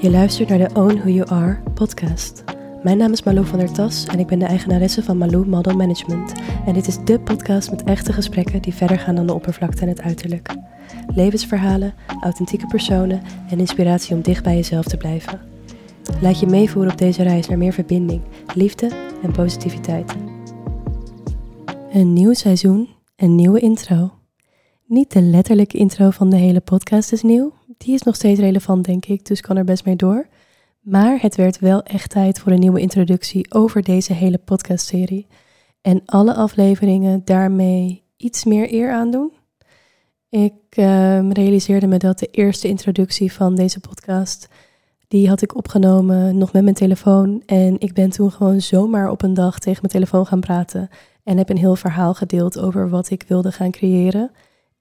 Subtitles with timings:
[0.00, 2.44] Je luistert naar de Own Who You Are podcast.
[2.82, 5.76] Mijn naam is Malou van der Tas en ik ben de eigenaresse van Malou Model
[5.76, 6.32] Management.
[6.66, 9.88] En dit is de podcast met echte gesprekken die verder gaan dan de oppervlakte en
[9.88, 10.54] het uiterlijk.
[11.14, 15.40] Levensverhalen, authentieke personen en inspiratie om dicht bij jezelf te blijven.
[16.20, 18.22] Laat je meevoeren op deze reis naar meer verbinding,
[18.54, 18.90] liefde
[19.22, 20.16] en positiviteit.
[21.92, 24.12] Een nieuw seizoen, een nieuwe intro.
[24.86, 28.84] Niet de letterlijke intro van de hele podcast is nieuw, die is nog steeds relevant,
[28.84, 30.28] denk ik, dus kan er best mee door.
[30.80, 35.26] Maar het werd wel echt tijd voor een nieuwe introductie over deze hele podcastserie.
[35.80, 39.32] En alle afleveringen daarmee iets meer eer aan doen.
[40.28, 44.48] Ik uh, realiseerde me dat de eerste introductie van deze podcast,
[45.08, 47.42] die had ik opgenomen nog met mijn telefoon.
[47.46, 50.88] En ik ben toen gewoon zomaar op een dag tegen mijn telefoon gaan praten.
[51.24, 54.30] En heb een heel verhaal gedeeld over wat ik wilde gaan creëren.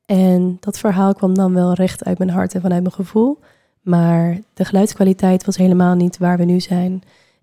[0.08, 3.40] En dat verhaal kwam dan wel recht uit mijn hart en vanuit mijn gevoel.
[3.82, 7.02] Maar de geluidskwaliteit was helemaal niet waar we nu zijn.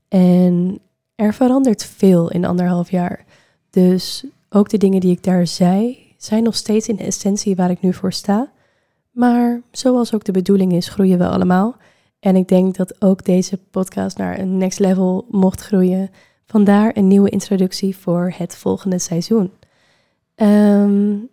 [0.08, 0.78] En
[1.14, 3.24] er verandert veel in anderhalf jaar.
[3.70, 7.80] Dus ook de dingen die ik daar zei, zijn nog steeds in essentie waar ik
[7.80, 8.50] nu voor sta.
[9.10, 11.76] Maar zoals ook de bedoeling is, groeien we allemaal.
[12.20, 16.10] En ik denk dat ook deze podcast naar een next level mocht groeien.
[16.46, 19.50] Vandaar een nieuwe introductie voor het volgende seizoen.
[20.36, 21.28] Um,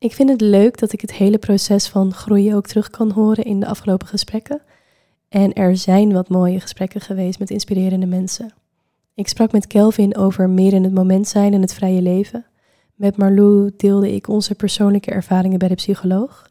[0.00, 3.44] ik vind het leuk dat ik het hele proces van groeien ook terug kan horen
[3.44, 4.62] in de afgelopen gesprekken.
[5.28, 8.52] En er zijn wat mooie gesprekken geweest met inspirerende mensen.
[9.14, 12.46] Ik sprak met Kelvin over meer in het moment zijn en het vrije leven.
[12.94, 16.50] Met Marlou deelde ik onze persoonlijke ervaringen bij de psycholoog.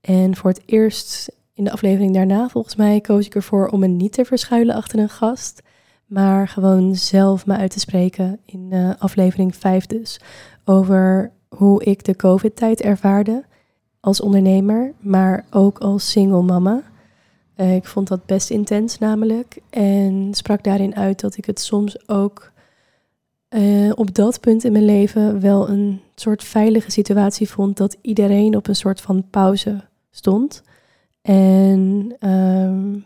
[0.00, 3.86] En voor het eerst in de aflevering daarna, volgens mij, koos ik ervoor om me
[3.86, 5.62] niet te verschuilen achter een gast,
[6.06, 10.20] maar gewoon zelf me uit te spreken in uh, aflevering 5 dus.
[10.64, 13.44] Over hoe ik de COVID-tijd ervaarde
[14.00, 16.82] als ondernemer, maar ook als single mama.
[17.56, 22.08] Uh, ik vond dat best intens namelijk en sprak daarin uit dat ik het soms
[22.08, 22.52] ook
[23.50, 28.56] uh, op dat punt in mijn leven wel een soort veilige situatie vond dat iedereen
[28.56, 30.62] op een soort van pauze stond.
[31.22, 33.04] En um,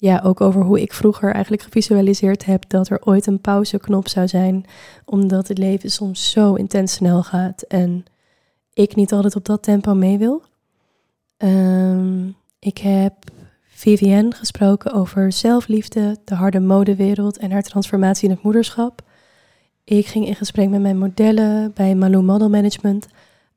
[0.00, 4.28] ja, ook over hoe ik vroeger eigenlijk gevisualiseerd heb dat er ooit een pauzeknop zou
[4.28, 4.64] zijn,
[5.04, 8.04] omdat het leven soms zo intens snel gaat en
[8.72, 10.42] ik niet altijd op dat tempo mee wil.
[11.38, 13.14] Um, ik heb
[13.62, 19.02] Vivienne gesproken over zelfliefde, de harde modewereld en haar transformatie in het moederschap.
[19.84, 23.06] Ik ging in gesprek met mijn modellen bij Malou Model Management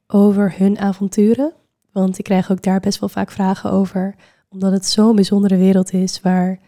[0.08, 1.54] over hun avonturen,
[1.92, 4.16] want ik krijg ook daar best wel vaak vragen over
[4.52, 6.60] omdat het zo'n bijzondere wereld is waar,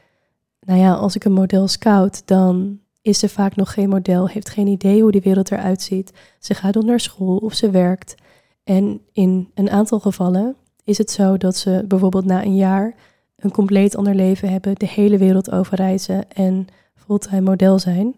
[0.60, 4.50] nou ja, als ik een model scout, dan is er vaak nog geen model, heeft
[4.50, 6.12] geen idee hoe die wereld eruit ziet.
[6.40, 8.16] Ze gaat dan naar school of ze werkt.
[8.64, 12.96] En in een aantal gevallen is het zo dat ze bijvoorbeeld na een jaar
[13.36, 18.16] een compleet ander leven hebben, de hele wereld overreizen en fulltime model zijn.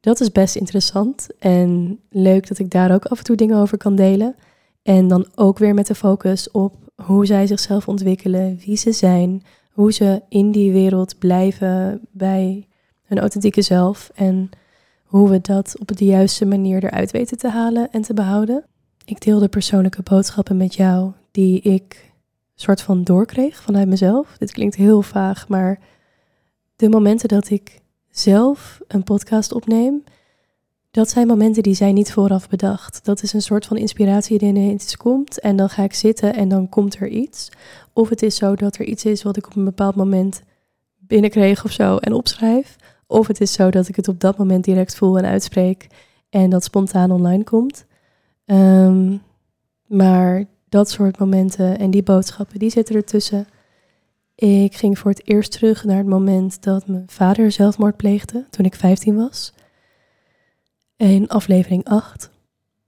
[0.00, 3.78] Dat is best interessant en leuk dat ik daar ook af en toe dingen over
[3.78, 4.36] kan delen.
[4.82, 9.42] En dan ook weer met de focus op hoe zij zichzelf ontwikkelen, wie ze zijn,
[9.72, 12.68] hoe ze in die wereld blijven bij
[13.02, 14.50] hun authentieke zelf en
[15.04, 18.64] hoe we dat op de juiste manier eruit weten te halen en te behouden.
[19.04, 22.12] Ik deelde persoonlijke boodschappen met jou die ik
[22.54, 24.36] soort van doorkreeg vanuit mezelf.
[24.38, 25.78] Dit klinkt heel vaag, maar
[26.76, 30.04] de momenten dat ik zelf een podcast opneem,
[30.94, 33.04] dat zijn momenten die zijn niet vooraf bedacht.
[33.04, 36.48] Dat is een soort van inspiratie die ineens komt en dan ga ik zitten en
[36.48, 37.48] dan komt er iets.
[37.92, 40.42] Of het is zo dat er iets is wat ik op een bepaald moment
[40.98, 42.76] binnenkreeg of zo en opschrijf.
[43.06, 45.86] Of het is zo dat ik het op dat moment direct voel en uitspreek
[46.30, 47.84] en dat spontaan online komt.
[48.44, 49.22] Um,
[49.86, 53.46] maar dat soort momenten en die boodschappen, die zitten ertussen.
[54.34, 58.64] Ik ging voor het eerst terug naar het moment dat mijn vader zelfmoord pleegde toen
[58.64, 59.52] ik 15 was
[60.96, 62.30] in aflevering 8.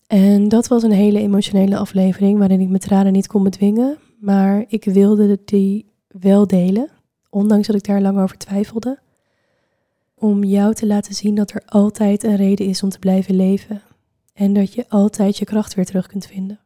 [0.06, 3.98] En dat was een hele emotionele aflevering waarin ik mijn tranen niet kon bedwingen.
[4.20, 6.90] Maar ik wilde die wel delen,
[7.30, 8.98] ondanks dat ik daar lang over twijfelde.
[10.14, 13.82] Om jou te laten zien dat er altijd een reden is om te blijven leven.
[14.32, 16.60] En dat je altijd je kracht weer terug kunt vinden.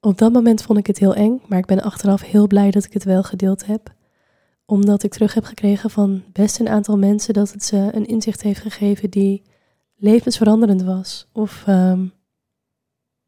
[0.00, 2.84] Op dat moment vond ik het heel eng, maar ik ben achteraf heel blij dat
[2.84, 3.94] ik het wel gedeeld heb.
[4.66, 8.42] Omdat ik terug heb gekregen van best een aantal mensen dat het ze een inzicht
[8.42, 9.42] heeft gegeven die
[10.04, 11.26] levensveranderend was.
[11.32, 12.12] Of um,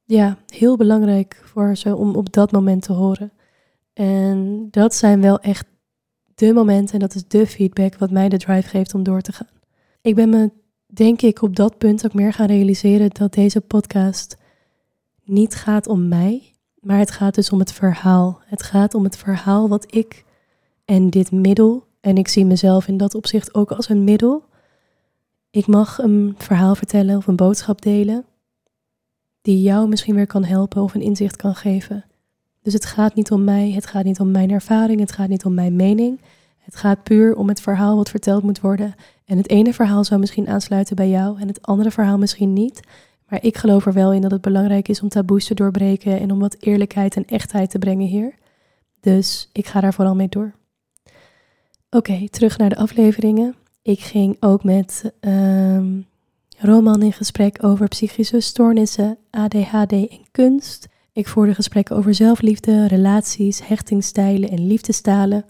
[0.04, 3.32] ja, heel belangrijk voor ze om op dat moment te horen.
[3.92, 5.66] En dat zijn wel echt
[6.34, 9.32] de momenten en dat is de feedback wat mij de drive geeft om door te
[9.32, 9.48] gaan.
[10.00, 10.50] Ik ben me,
[10.86, 14.36] denk ik, op dat punt ook meer gaan realiseren dat deze podcast
[15.24, 18.40] niet gaat om mij, maar het gaat dus om het verhaal.
[18.44, 20.24] Het gaat om het verhaal wat ik
[20.84, 24.44] en dit middel En ik zie mezelf in dat opzicht ook als een middel.
[25.56, 28.24] Ik mag een verhaal vertellen of een boodschap delen
[29.42, 32.04] die jou misschien weer kan helpen of een inzicht kan geven.
[32.62, 35.44] Dus het gaat niet om mij, het gaat niet om mijn ervaring, het gaat niet
[35.44, 36.20] om mijn mening.
[36.58, 38.94] Het gaat puur om het verhaal wat verteld moet worden.
[39.24, 42.80] En het ene verhaal zou misschien aansluiten bij jou en het andere verhaal misschien niet.
[43.28, 46.30] Maar ik geloof er wel in dat het belangrijk is om taboes te doorbreken en
[46.30, 48.34] om wat eerlijkheid en echtheid te brengen hier.
[49.00, 50.54] Dus ik ga daar vooral mee door.
[51.90, 53.54] Oké, terug naar de afleveringen.
[53.86, 56.06] Ik ging ook met um,
[56.58, 60.88] Roman in gesprek over psychische stoornissen, ADHD en kunst.
[61.12, 65.44] Ik voerde gesprekken over zelfliefde, relaties, hechtingstijlen en liefdestalen.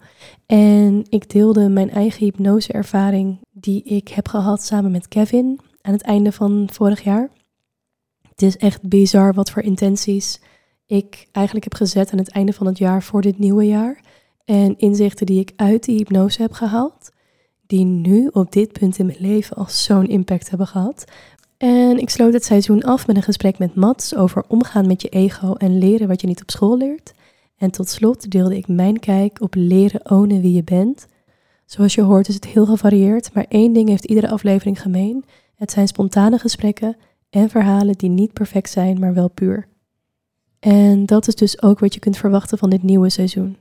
[0.45, 6.03] En ik deelde mijn eigen hypnoseervaring die ik heb gehad samen met Kevin aan het
[6.03, 7.29] einde van vorig jaar.
[8.29, 10.41] Het is echt bizar wat voor intenties
[10.85, 14.01] ik eigenlijk heb gezet aan het einde van het jaar voor dit nieuwe jaar.
[14.43, 17.15] En inzichten die ik uit die hypnose heb gehaald,
[17.67, 21.05] die nu op dit punt in mijn leven al zo'n impact hebben gehad.
[21.57, 25.09] En ik sloot het seizoen af met een gesprek met Mats over omgaan met je
[25.09, 27.13] ego en leren wat je niet op school leert.
[27.57, 31.07] En tot slot deelde ik mijn kijk op leren ownen wie je bent.
[31.65, 35.25] Zoals je hoort is het heel gevarieerd, maar één ding heeft iedere aflevering gemeen.
[35.55, 36.95] Het zijn spontane gesprekken
[37.29, 39.67] en verhalen die niet perfect zijn, maar wel puur.
[40.59, 43.57] En dat is dus ook wat je kunt verwachten van dit nieuwe seizoen.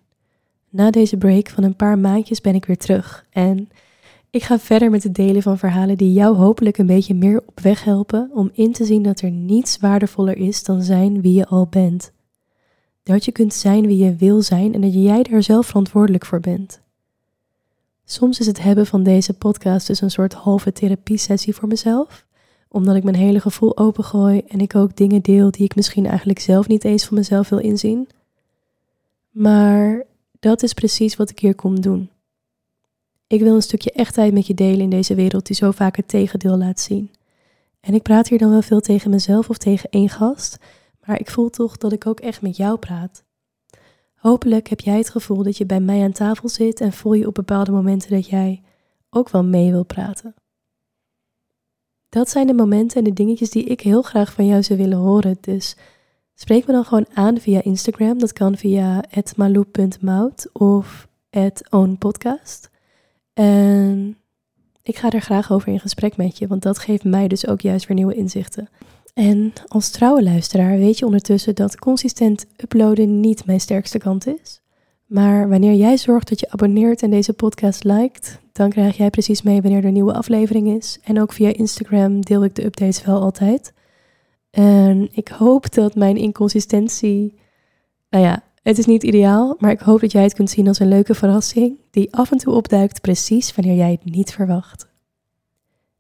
[0.71, 3.69] Na deze break van een paar maandjes ben ik weer terug en
[4.31, 7.61] ik ga verder met het delen van verhalen die jou hopelijk een beetje meer op
[7.61, 11.47] weg helpen om in te zien dat er niets waardevoller is dan zijn wie je
[11.47, 12.13] al bent.
[13.03, 16.41] Dat je kunt zijn wie je wil zijn en dat jij daar zelf verantwoordelijk voor
[16.41, 16.81] bent.
[18.05, 22.27] Soms is het hebben van deze podcast dus een soort halve therapiesessie voor mezelf,
[22.69, 26.39] omdat ik mijn hele gevoel opengooi en ik ook dingen deel die ik misschien eigenlijk
[26.39, 28.09] zelf niet eens van mezelf wil inzien.
[29.31, 30.05] Maar
[30.41, 32.11] dat is precies wat ik hier kom doen.
[33.27, 36.09] Ik wil een stukje echtheid met je delen in deze wereld die zo vaak het
[36.09, 37.11] tegendeel laat zien.
[37.81, 40.59] En ik praat hier dan wel veel tegen mezelf of tegen één gast,
[41.05, 43.25] maar ik voel toch dat ik ook echt met jou praat.
[44.15, 47.27] Hopelijk heb jij het gevoel dat je bij mij aan tafel zit en voel je
[47.27, 48.63] op bepaalde momenten dat jij
[49.11, 50.35] ook wel mee wil praten.
[52.09, 54.99] Dat zijn de momenten en de dingetjes die ik heel graag van jou zou willen
[54.99, 55.37] horen.
[55.41, 55.77] Dus
[56.35, 58.19] spreek me dan gewoon aan via Instagram.
[58.19, 59.05] Dat kan via
[59.37, 61.09] @malou.mout of
[61.71, 62.71] @ownpodcast.
[63.39, 64.17] En
[64.83, 67.61] ik ga er graag over in gesprek met je, want dat geeft mij dus ook
[67.61, 68.69] juist weer nieuwe inzichten.
[69.15, 74.61] En als trouwe luisteraar weet je ondertussen dat consistent uploaden niet mijn sterkste kant is.
[75.07, 79.43] Maar wanneer jij zorgt dat je abonneert en deze podcast liked, dan krijg jij precies
[79.43, 80.99] mee wanneer er een nieuwe aflevering is.
[81.05, 83.73] En ook via Instagram deel ik de updates wel altijd.
[84.51, 87.39] En ik hoop dat mijn inconsistentie,
[88.11, 90.79] nou ja, het is niet ideaal, maar ik hoop dat jij het kunt zien als
[90.79, 94.87] een leuke verrassing die af en toe opduikt precies wanneer jij het niet verwacht.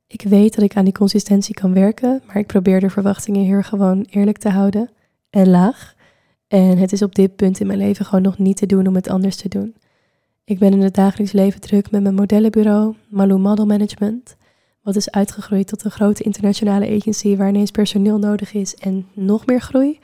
[0.07, 3.65] Ik weet dat ik aan die consistentie kan werken, maar ik probeer de verwachtingen hier
[3.65, 4.91] gewoon eerlijk te houden
[5.31, 5.95] en laag.
[6.49, 8.95] En het is op dit punt in mijn leven gewoon nog niet te doen om
[8.95, 9.75] het anders te doen.
[10.45, 14.37] Ik ben in het dagelijks leven druk met mijn modellenbureau, Malou Model Management,
[14.83, 19.47] wat is uitgegroeid tot een grote internationale agency waar ineens personeel nodig is en nog
[19.47, 19.99] meer groei.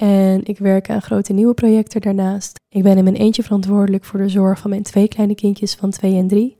[0.00, 2.58] En ik werk aan grote nieuwe projecten daarnaast.
[2.68, 5.90] Ik ben in mijn eentje verantwoordelijk voor de zorg van mijn twee kleine kindjes van
[5.90, 6.56] 2 en 3.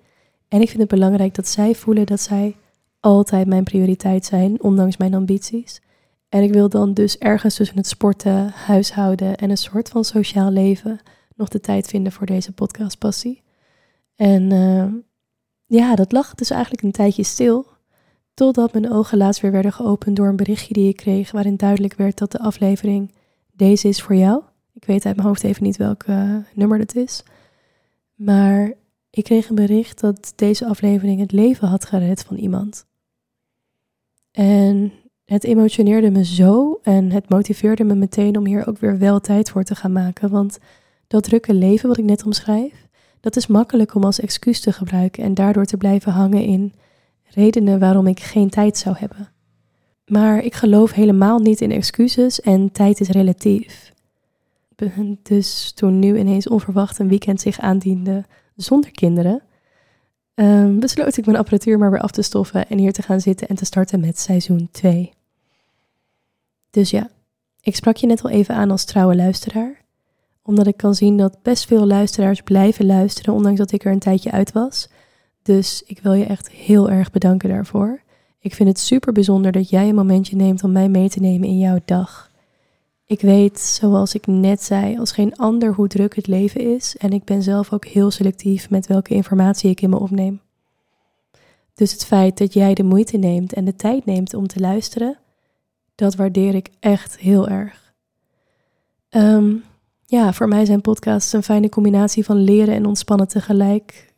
[0.48, 2.56] En ik vind het belangrijk dat zij voelen dat zij
[3.00, 5.80] altijd mijn prioriteit zijn, ondanks mijn ambities.
[6.28, 10.50] En ik wil dan dus ergens tussen het sporten, huishouden en een soort van sociaal
[10.50, 11.00] leven
[11.36, 13.42] nog de tijd vinden voor deze podcastpassie.
[14.16, 14.84] En uh,
[15.66, 17.66] ja, dat lag dus eigenlijk een tijdje stil.
[18.34, 21.94] Totdat mijn ogen laatst weer werden geopend door een berichtje die ik kreeg, waarin duidelijk
[21.94, 23.10] werd dat de aflevering
[23.60, 24.42] Deze is voor jou.
[24.72, 27.22] Ik weet uit mijn hoofd even niet welk uh, nummer dat is.
[28.14, 28.72] Maar
[29.10, 32.86] ik kreeg een bericht dat deze aflevering het leven had gered van iemand.
[34.30, 34.92] En
[35.24, 39.50] het emotioneerde me zo en het motiveerde me meteen om hier ook weer wel tijd
[39.50, 40.30] voor te gaan maken.
[40.30, 40.58] Want
[41.06, 42.88] dat drukke leven wat ik net omschrijf,
[43.20, 46.74] dat is makkelijk om als excuus te gebruiken en daardoor te blijven hangen in
[47.24, 49.28] redenen waarom ik geen tijd zou hebben.
[50.10, 53.92] Maar ik geloof helemaal niet in excuses en tijd is relatief.
[55.22, 58.24] Dus toen nu ineens onverwacht een weekend zich aandiende
[58.56, 59.42] zonder kinderen,
[60.34, 63.48] um, besloot ik mijn apparatuur maar weer af te stoffen en hier te gaan zitten
[63.48, 65.12] en te starten met seizoen 2.
[66.70, 67.10] Dus ja,
[67.60, 69.82] ik sprak je net al even aan als trouwe luisteraar,
[70.42, 73.98] omdat ik kan zien dat best veel luisteraars blijven luisteren, ondanks dat ik er een
[73.98, 74.88] tijdje uit was.
[75.42, 78.00] Dus ik wil je echt heel erg bedanken daarvoor.
[78.40, 81.48] Ik vind het super bijzonder dat jij een momentje neemt om mij mee te nemen
[81.48, 82.30] in jouw dag.
[83.06, 86.96] Ik weet, zoals ik net zei, als geen ander hoe druk het leven is.
[86.96, 90.40] En ik ben zelf ook heel selectief met welke informatie ik in me opneem.
[91.74, 95.18] Dus het feit dat jij de moeite neemt en de tijd neemt om te luisteren,
[95.94, 97.92] dat waardeer ik echt heel erg.
[99.08, 99.54] Ehm,
[100.06, 104.09] ja, voor mij zijn podcasts een fijne combinatie van leren en ontspannen tegelijk.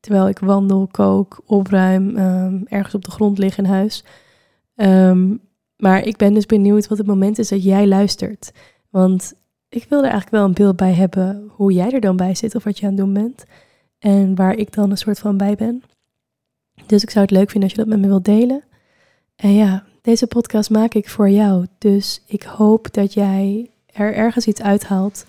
[0.00, 4.04] Terwijl ik wandel, kook, opruim, um, ergens op de grond lig in huis.
[4.76, 5.40] Um,
[5.76, 8.52] maar ik ben dus benieuwd wat het moment is dat jij luistert.
[8.90, 9.34] Want
[9.68, 12.54] ik wil er eigenlijk wel een beeld bij hebben hoe jij er dan bij zit
[12.54, 13.44] of wat je aan het doen bent.
[13.98, 15.82] En waar ik dan een soort van bij ben.
[16.86, 18.62] Dus ik zou het leuk vinden als je dat met me wilt delen.
[19.36, 21.66] En ja, deze podcast maak ik voor jou.
[21.78, 25.24] Dus ik hoop dat jij er ergens iets uithaalt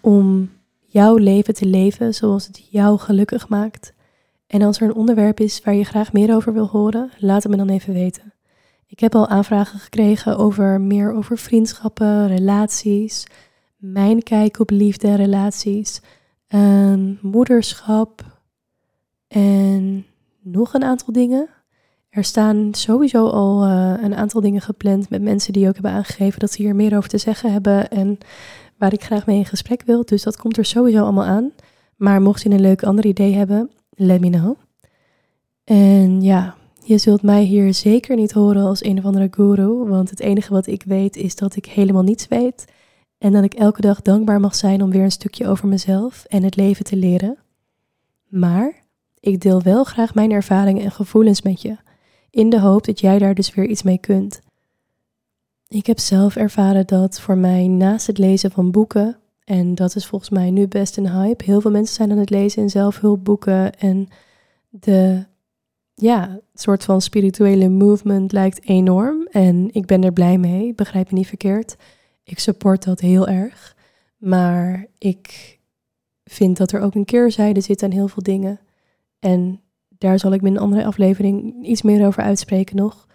[0.00, 0.50] om
[0.86, 3.92] jouw leven te leven zoals het jou gelukkig maakt.
[4.50, 7.52] En als er een onderwerp is waar je graag meer over wil horen, laat het
[7.52, 8.34] me dan even weten.
[8.86, 13.26] Ik heb al aanvragen gekregen over meer over vriendschappen, relaties,
[13.76, 16.00] mijn kijk op liefde en relaties,
[16.48, 18.24] um, moederschap
[19.28, 20.06] en
[20.42, 21.48] nog een aantal dingen.
[22.08, 26.40] Er staan sowieso al uh, een aantal dingen gepland met mensen die ook hebben aangegeven
[26.40, 28.18] dat ze hier meer over te zeggen hebben en
[28.78, 30.04] waar ik graag mee in gesprek wil.
[30.04, 31.52] Dus dat komt er sowieso allemaal aan.
[31.96, 34.56] Maar mocht je een leuk ander idee hebben, let me know.
[35.64, 40.10] En ja, je zult mij hier zeker niet horen als een of andere guru, want
[40.10, 42.64] het enige wat ik weet is dat ik helemaal niets weet
[43.18, 46.42] en dat ik elke dag dankbaar mag zijn om weer een stukje over mezelf en
[46.42, 47.38] het leven te leren.
[48.28, 48.74] Maar
[49.20, 51.76] ik deel wel graag mijn ervaringen en gevoelens met je,
[52.30, 54.40] in de hoop dat jij daar dus weer iets mee kunt.
[55.68, 59.19] Ik heb zelf ervaren dat voor mij naast het lezen van boeken,
[59.50, 62.30] en dat is volgens mij nu best een hype, heel veel mensen zijn aan het
[62.30, 64.08] lezen in zelfhulpboeken en
[64.68, 65.24] de
[65.94, 69.26] ja, soort van spirituele movement lijkt enorm.
[69.26, 71.76] En ik ben er blij mee, begrijp me niet verkeerd.
[72.24, 73.76] Ik support dat heel erg.
[74.16, 75.58] Maar ik
[76.24, 78.60] vind dat er ook een keerzijde zit aan heel veel dingen.
[79.18, 83.06] En daar zal ik in een andere aflevering iets meer over uitspreken nog.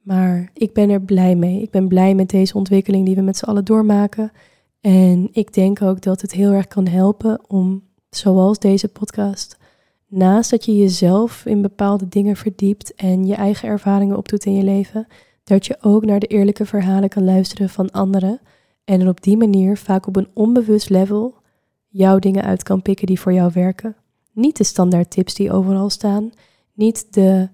[0.00, 1.62] Maar ik ben er blij mee.
[1.62, 4.32] Ik ben blij met deze ontwikkeling die we met z'n allen doormaken.
[4.80, 9.58] En ik denk ook dat het heel erg kan helpen om, zoals deze podcast,
[10.06, 14.64] naast dat je jezelf in bepaalde dingen verdiept en je eigen ervaringen opdoet in je
[14.64, 15.06] leven,
[15.44, 18.40] dat je ook naar de eerlijke verhalen kan luisteren van anderen
[18.84, 21.34] en op die manier vaak op een onbewust level
[21.88, 23.96] jouw dingen uit kan pikken die voor jou werken.
[24.32, 26.30] Niet de standaard tips die overal staan,
[26.72, 27.48] niet de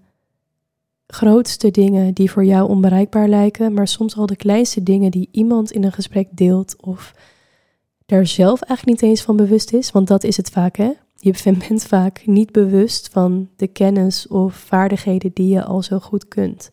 [1.06, 5.72] grootste dingen die voor jou onbereikbaar lijken, maar soms al de kleinste dingen die iemand
[5.72, 7.14] in een gesprek deelt of
[8.06, 10.90] daar zelf eigenlijk niet eens van bewust is, want dat is het vaak hè
[11.26, 16.28] je bent vaak niet bewust van de kennis of vaardigheden die je al zo goed
[16.28, 16.70] kunt.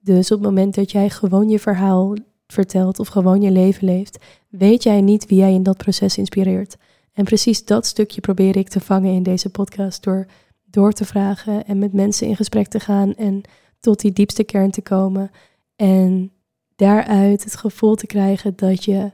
[0.00, 2.14] Dus op het moment dat jij gewoon je verhaal
[2.46, 6.76] vertelt of gewoon je leven leeft, weet jij niet wie jij in dat proces inspireert.
[7.12, 10.26] En precies dat stukje probeer ik te vangen in deze podcast door
[10.70, 13.42] door te vragen en met mensen in gesprek te gaan en
[13.80, 15.30] tot die diepste kern te komen.
[15.76, 16.32] En
[16.76, 19.10] daaruit het gevoel te krijgen dat je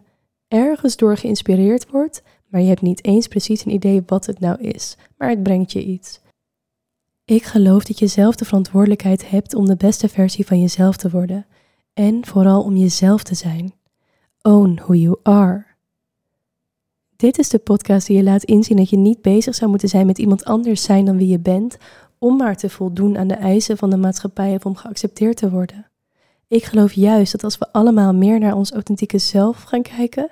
[0.49, 4.61] ergens door geïnspireerd wordt, maar je hebt niet eens precies een idee wat het nou
[4.61, 6.21] is, maar het brengt je iets.
[7.25, 11.11] Ik geloof dat je zelf de verantwoordelijkheid hebt om de beste versie van jezelf te
[11.11, 11.47] worden
[11.93, 13.73] en vooral om jezelf te zijn.
[14.43, 15.67] Own who you are.
[17.17, 20.07] Dit is de podcast die je laat inzien dat je niet bezig zou moeten zijn
[20.07, 21.77] met iemand anders zijn dan wie je bent,
[22.23, 25.87] om maar te voldoen aan de eisen van de maatschappij of om geaccepteerd te worden.
[26.49, 30.31] Ik geloof juist dat als we allemaal meer naar ons authentieke zelf gaan kijken,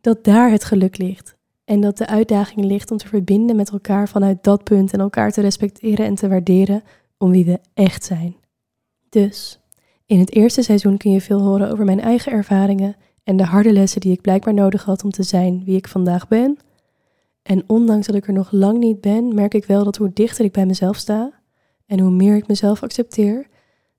[0.00, 1.36] dat daar het geluk ligt.
[1.64, 5.30] En dat de uitdaging ligt om te verbinden met elkaar vanuit dat punt en elkaar
[5.30, 6.82] te respecteren en te waarderen
[7.18, 8.36] om wie we echt zijn.
[9.08, 9.60] Dus,
[10.06, 13.72] in het eerste seizoen kun je veel horen over mijn eigen ervaringen en de harde
[13.72, 16.58] lessen die ik blijkbaar nodig had om te zijn wie ik vandaag ben.
[17.50, 20.44] En ondanks dat ik er nog lang niet ben, merk ik wel dat hoe dichter
[20.44, 21.32] ik bij mezelf sta
[21.86, 23.46] en hoe meer ik mezelf accepteer,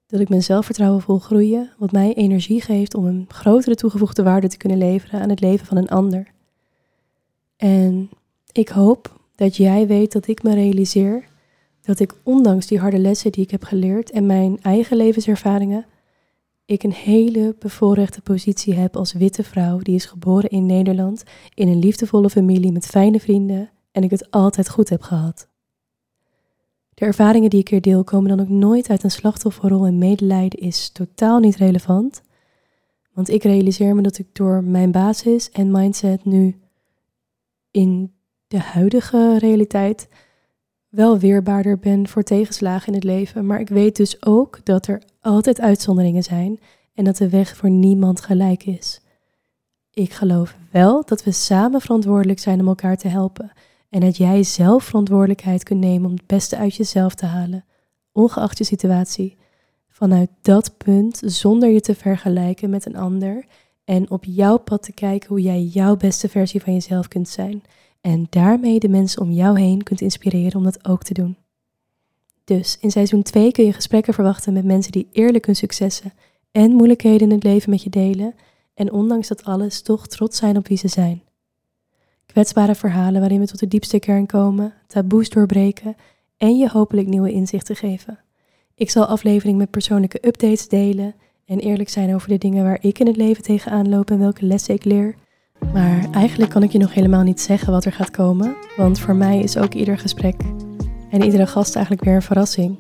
[0.08, 4.48] dat ik mijn zelfvertrouwen vol groeien, wat mij energie geeft om een grotere toegevoegde waarde
[4.48, 6.32] te kunnen leveren aan het leven van een ander.
[7.58, 8.10] En
[8.52, 11.24] ik hoop dat jij weet dat ik me realiseer
[11.82, 15.86] dat ik ondanks die harde lessen die ik heb geleerd en mijn eigen levenservaringen,
[16.72, 21.24] ik een hele bevoorrechte positie heb als witte vrouw die is geboren in Nederland
[21.54, 25.48] in een liefdevolle familie met fijne vrienden en ik het altijd goed heb gehad.
[26.94, 30.60] De ervaringen die ik hier deel komen dan ook nooit uit een slachtofferrol en medelijden
[30.60, 32.22] is totaal niet relevant.
[33.14, 36.60] Want ik realiseer me dat ik door mijn basis en mindset nu
[37.72, 38.14] in
[38.48, 40.10] de huidige realiteit
[40.92, 43.46] wel weerbaarder ben voor tegenslagen in het leven.
[43.46, 46.60] Maar ik weet dus ook dat er altijd uitzonderingen zijn
[46.94, 49.02] en dat de weg voor niemand gelijk is.
[49.94, 53.52] Ik geloof wel dat we samen verantwoordelijk zijn om elkaar te helpen.
[53.90, 57.66] En dat jij zelf verantwoordelijkheid kunt nemen om het beste uit jezelf te halen,
[58.12, 59.38] ongeacht je situatie.
[59.90, 63.46] Vanuit dat punt, zonder je te vergelijken met een ander
[63.84, 67.64] en op jouw pad te kijken hoe jij jouw beste versie van jezelf kunt zijn.
[68.02, 71.38] En daarmee de mensen om jou heen kunt inspireren om dat ook te doen.
[72.44, 76.14] Dus in seizoen 2 kun je gesprekken verwachten met mensen die eerlijk hun successen
[76.52, 78.36] en moeilijkheden in het leven met je delen
[78.74, 81.22] en ondanks dat alles toch trots zijn op wie ze zijn.
[82.26, 85.96] Kwetsbare verhalen waarin we tot de diepste kern komen, taboes doorbreken
[86.38, 88.20] en je hopelijk nieuwe inzichten geven.
[88.76, 91.16] Ik zal aflevering met persoonlijke updates delen
[91.46, 94.46] en eerlijk zijn over de dingen waar ik in het leven tegenaan loop en welke
[94.46, 95.16] lessen ik leer.
[95.74, 99.16] Maar eigenlijk kan ik je nog helemaal niet zeggen wat er gaat komen, want voor
[99.16, 100.36] mij is ook ieder gesprek
[101.10, 102.78] en iedere gast eigenlijk weer een verrassing.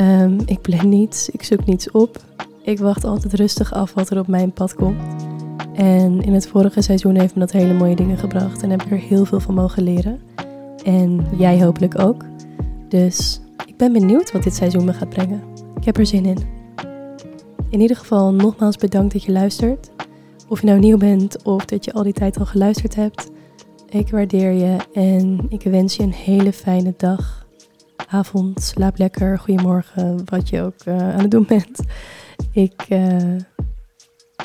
[0.00, 2.24] Um, ik plan niets, ik zoek niets op.
[2.62, 5.26] Ik wacht altijd rustig af wat er op mijn pad komt.
[5.74, 8.90] En in het vorige seizoen heeft me dat hele mooie dingen gebracht en heb ik
[8.90, 10.20] er heel veel van mogen leren.
[10.84, 12.24] En jij hopelijk ook.
[12.88, 15.42] Dus ik ben benieuwd wat dit seizoen me gaat brengen.
[15.76, 16.38] Ik heb er zin in.
[17.70, 19.90] In ieder geval nogmaals bedankt dat je luistert.
[20.48, 23.30] Of je nou nieuw bent of dat je al die tijd al geluisterd hebt.
[23.88, 27.46] Ik waardeer je en ik wens je een hele fijne dag,
[28.08, 31.80] avond, slaap lekker, goedemorgen, wat je ook uh, aan het doen bent.
[32.52, 33.38] Ik, uh,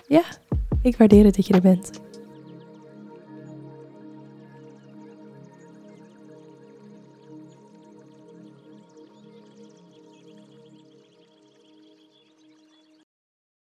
[0.07, 0.23] ja,
[0.81, 2.02] ik waardeer het dat je er bent.